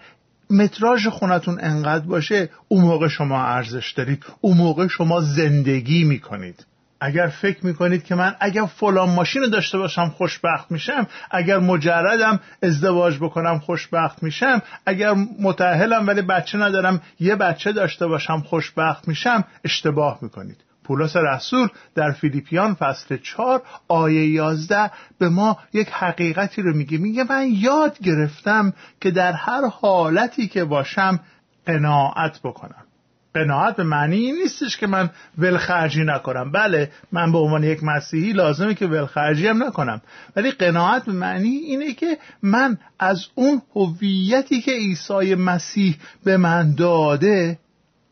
متراژ 0.51 1.07
خونتون 1.07 1.59
انقدر 1.61 2.07
باشه 2.07 2.51
اون 2.69 2.85
موقع 2.85 3.09
شما 3.09 3.45
ارزش 3.45 3.93
دارید 3.93 4.25
اون 4.41 4.57
موقع 4.57 4.89
شما 4.89 5.21
زندگی 5.21 6.05
می‌کنید. 6.05 6.67
اگر 7.01 7.27
فکر 7.27 7.67
می‌کنید 7.67 8.05
که 8.05 8.15
من 8.15 8.37
اگر 8.41 8.67
فلان 8.67 9.11
ماشین 9.11 9.51
داشته 9.51 9.79
باشم 9.79 10.09
خوشبخت 10.09 10.71
میشم 10.71 11.07
اگر 11.31 11.59
مجردم 11.59 12.41
ازدواج 12.63 13.19
بکنم 13.19 13.59
خوشبخت 13.59 14.23
میشم 14.23 14.63
اگر 14.87 15.15
متعهلم 15.41 16.07
ولی 16.07 16.23
بچه 16.23 16.59
ندارم 16.59 17.03
یه 17.21 17.37
بچه 17.37 17.73
داشته 17.73 18.07
باشم 18.07 18.41
خوشبخت 18.41 19.09
میشم 19.09 19.45
اشتباه 19.65 20.19
می‌کنید. 20.23 20.65
پولس 20.85 21.17
رسول 21.17 21.69
در 21.95 22.13
فیلیپیان 22.13 22.75
فصل 22.75 23.17
4 23.17 23.63
آیه 23.89 24.27
11 24.27 24.91
به 25.19 25.29
ما 25.29 25.59
یک 25.73 25.89
حقیقتی 25.89 26.63
رو 26.63 26.77
میگه. 26.77 26.99
میگه 26.99 27.25
من 27.31 27.49
یاد 27.51 27.99
گرفتم 27.99 28.73
که 29.01 29.11
در 29.11 29.33
هر 29.33 29.69
حالتی 29.69 30.49
که 30.49 30.65
باشم 30.65 31.21
قناعت 31.67 32.41
بکنم. 32.45 32.85
قناعت 33.35 33.77
به 33.77 33.85
معنی 33.85 34.17
این 34.17 34.37
نیستش 34.37 34.77
که 34.77 34.87
من 34.87 35.11
ولخرجی 35.39 36.05
نکنم. 36.05 36.53
بله 36.53 36.91
من 37.13 37.33
به 37.33 37.39
عنوان 37.39 37.65
یک 37.65 37.85
مسیحی 37.85 38.33
لازمه 38.33 38.75
که 38.75 38.87
ولخرجی 38.87 39.47
هم 39.47 39.63
نکنم. 39.63 40.03
ولی 40.37 40.51
قناعت 40.51 41.05
به 41.05 41.13
معنی 41.13 41.49
اینه 41.49 41.93
که 41.93 42.19
من 42.43 42.79
از 42.99 43.27
اون 43.35 43.63
هویتی 43.75 44.61
که 44.61 44.73
عیسی 44.73 45.35
مسیح 45.35 45.97
به 46.25 46.37
من 46.37 46.75
داده 46.75 47.59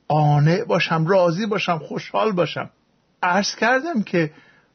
قانع 0.08 0.64
باشم 0.64 1.06
راضی 1.06 1.46
باشم 1.46 1.78
خوشحال 1.78 2.32
باشم. 2.32 2.70
عرض 3.22 3.54
کردم 3.54 4.02
که 4.02 4.30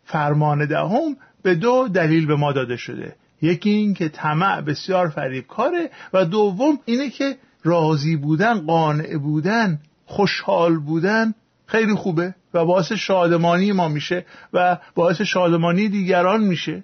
فرمان 0.06 0.66
دهم 0.66 1.18
به 1.44 1.56
دو 1.56 1.88
دلیل 1.88 2.26
به 2.26 2.36
ما 2.36 2.52
داده 2.52 2.78
شده. 2.78 3.16
یکی 3.42 3.70
این 3.70 3.94
که 3.94 4.10
طمع 4.10 4.62
بسیار 4.62 5.10
فریبکاره 5.10 5.90
و 6.14 6.26
دوم 6.26 6.80
اینه 6.86 7.10
که 7.10 7.38
راضی 7.64 8.16
بودن 8.16 8.66
قانع 8.66 9.18
بودن 9.18 9.80
خوشحال 10.08 10.78
بودن 10.78 11.34
خیلی 11.66 11.96
خوبه 11.96 12.36
و 12.54 12.66
باعث 12.66 12.92
شادمانی 12.92 13.72
ما 13.72 13.88
میشه 13.88 14.26
و 14.54 14.78
باعث 14.96 15.22
شادمانی 15.22 15.90
دیگران 15.90 16.44
میشه 16.44 16.84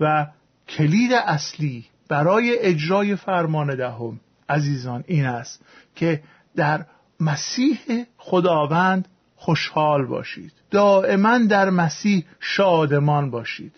و 0.00 0.26
کلید 0.68 1.12
اصلی 1.12 1.84
برای 2.08 2.58
اجرای 2.58 3.16
فرمان 3.16 3.76
دهم 3.76 4.20
عزیزان 4.48 5.04
این 5.06 5.26
است 5.26 5.64
که 5.94 6.22
در 6.56 6.86
مسیح 7.20 7.78
خداوند 8.16 9.08
خوشحال 9.36 10.06
باشید. 10.06 10.52
دائما 10.70 11.38
در 11.38 11.70
مسیح 11.70 12.24
شادمان 12.40 13.30
باشید. 13.30 13.72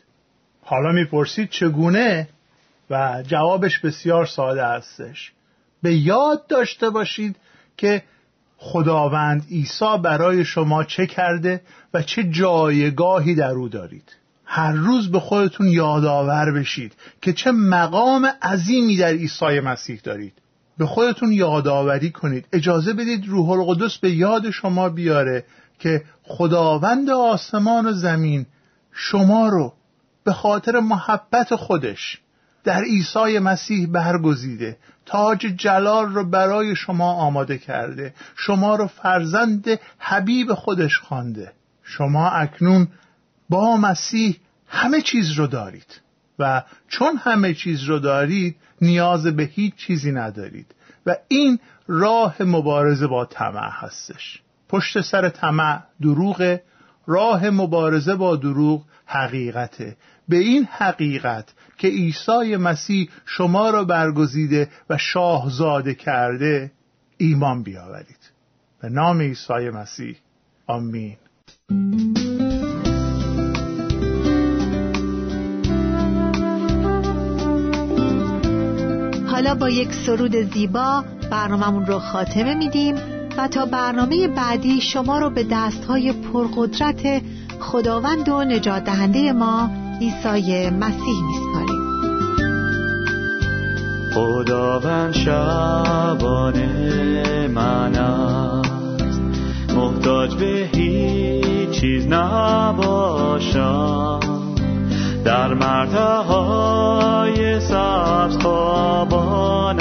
حالا 0.62 0.92
می‌پرسید 0.92 1.50
چگونه؟ 1.50 2.28
و 2.90 3.22
جوابش 3.26 3.78
بسیار 3.78 4.26
ساده 4.26 4.66
هستش. 4.66 5.32
به 5.82 5.94
یاد 5.94 6.46
داشته 6.46 6.90
باشید 6.90 7.36
که 7.76 8.02
خداوند 8.64 9.46
عیسی 9.50 9.98
برای 10.02 10.44
شما 10.44 10.84
چه 10.84 11.06
کرده 11.06 11.60
و 11.94 12.02
چه 12.02 12.24
جایگاهی 12.24 13.34
در 13.34 13.50
او 13.50 13.68
دارید. 13.68 14.16
هر 14.44 14.72
روز 14.72 15.10
به 15.10 15.20
خودتون 15.20 15.66
یادآور 15.66 16.52
بشید 16.52 16.92
که 17.22 17.32
چه 17.32 17.52
مقام 17.52 18.26
عظیمی 18.42 18.96
در 18.96 19.06
عیسی 19.06 19.60
مسیح 19.60 20.00
دارید. 20.04 20.32
به 20.78 20.86
خودتون 20.86 21.32
یادآوری 21.32 22.10
کنید. 22.10 22.46
اجازه 22.52 22.92
بدید 22.92 23.28
روح 23.28 23.50
القدس 23.50 23.98
به 23.98 24.10
یاد 24.10 24.50
شما 24.50 24.88
بیاره 24.88 25.44
که 25.78 26.04
خداوند 26.22 27.10
آسمان 27.10 27.86
و 27.86 27.92
زمین 27.92 28.46
شما 28.92 29.48
رو 29.48 29.72
به 30.24 30.32
خاطر 30.32 30.80
محبت 30.80 31.56
خودش 31.56 32.20
در 32.64 32.82
عیسی 32.82 33.38
مسیح 33.38 33.86
برگزیده. 33.86 34.76
تاج 35.06 35.38
جلال 35.38 36.12
رو 36.12 36.24
برای 36.24 36.76
شما 36.76 37.12
آماده 37.12 37.58
کرده. 37.58 38.14
شما 38.36 38.76
رو 38.76 38.86
فرزند 38.86 39.80
حبیب 39.98 40.54
خودش 40.54 40.98
خوانده. 40.98 41.52
شما 41.82 42.30
اکنون 42.30 42.88
با 43.48 43.76
مسیح 43.76 44.36
همه 44.68 45.00
چیز 45.00 45.32
رو 45.32 45.46
دارید. 45.46 46.00
و 46.38 46.62
چون 46.88 47.16
همه 47.16 47.54
چیز 47.54 47.82
رو 47.84 47.98
دارید 47.98 48.56
نیاز 48.80 49.26
به 49.26 49.42
هیچ 49.42 49.74
چیزی 49.74 50.12
ندارید. 50.12 50.74
و 51.06 51.16
این 51.28 51.58
راه 51.86 52.42
مبارزه 52.42 53.06
با 53.06 53.24
طمع 53.24 53.70
هستش. 53.70 54.42
پشت 54.68 55.00
سر 55.00 55.28
طمع 55.28 55.82
دروغ 56.00 56.58
راه 57.06 57.50
مبارزه 57.50 58.14
با 58.14 58.36
دروغ 58.36 58.84
حقیقته. 59.06 59.96
به 60.28 60.36
این 60.36 60.68
حقیقت 60.70 61.52
که 61.82 61.88
عیسی 61.88 62.56
مسیح 62.56 63.08
شما 63.26 63.70
را 63.70 63.84
برگزیده 63.84 64.68
و 64.90 64.98
شاهزاده 64.98 65.94
کرده 65.94 66.72
ایمان 67.16 67.62
بیاورید. 67.62 68.30
به 68.82 68.88
نام 68.88 69.20
عیسی 69.20 69.70
مسیح. 69.74 70.16
آمین. 70.66 71.16
حالا 79.26 79.54
با 79.54 79.70
یک 79.70 79.92
سرود 79.92 80.36
زیبا 80.54 81.04
برنامهمون 81.30 81.86
رو 81.86 81.98
خاتمه 81.98 82.54
میدیم 82.54 82.94
و 83.36 83.48
تا 83.48 83.66
برنامه 83.66 84.28
بعدی 84.28 84.80
شما 84.80 85.18
رو 85.18 85.30
به 85.30 85.46
دستهای 85.50 86.12
پرقدرت 86.12 87.22
خداوند 87.60 88.28
و 88.28 88.44
نجات 88.44 88.84
دهنده 88.84 89.32
ما 89.32 89.82
عیسی 90.00 90.70
مسیح 90.70 91.22
میسپاریم. 91.26 91.71
خداوند 94.14 95.12
شبانه 95.12 96.68
من 97.48 97.94
است. 97.94 98.72
محتاج 99.76 100.34
به 100.34 100.68
هیچ 100.72 101.70
چیز 101.70 102.06
نباشم. 102.06 103.12
در 105.24 105.54
مرتهای 105.54 107.02
سبز 107.60 108.38
خواباندم 108.38 109.72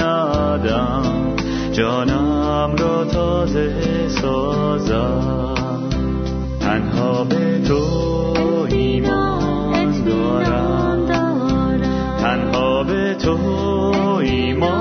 جانم 1.72 2.76
را 2.80 3.06
تازه 3.06 4.08
سازم. 4.08 5.56
تنها 6.60 7.24
به 7.24 7.60
تو 7.67 7.84
ایمان 8.70 10.04
دارم. 10.06 10.82
تنها 12.20 12.84
به 12.84 13.15
تو 13.15 13.70
ایمان 14.21 14.81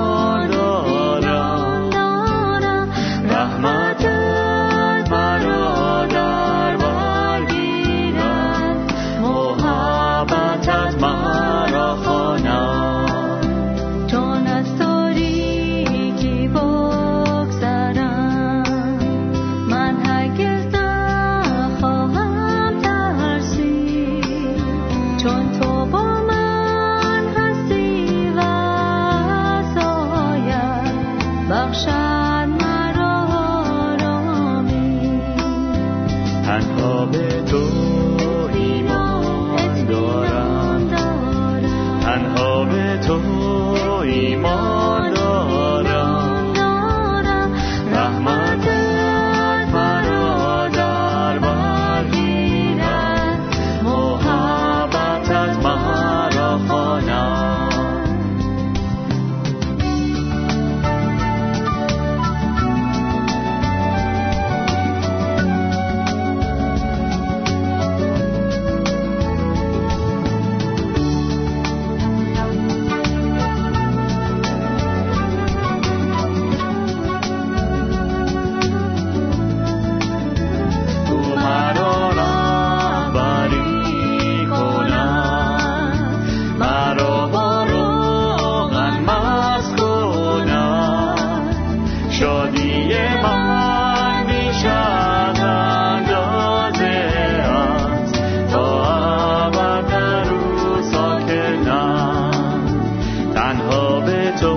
تنها 103.41 103.99
به 103.99 104.33
تو 104.41 104.55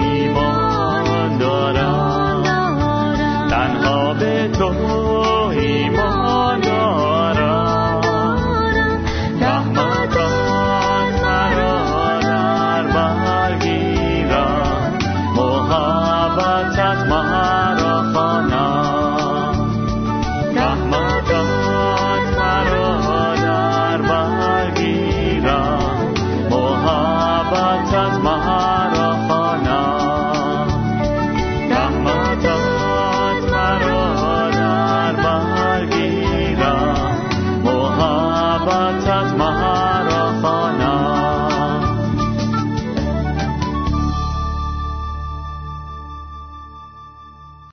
ایمان 0.00 1.38
دارم. 1.38 2.42
تنها 3.50 4.14
به 4.14 4.48
تو 4.48 5.05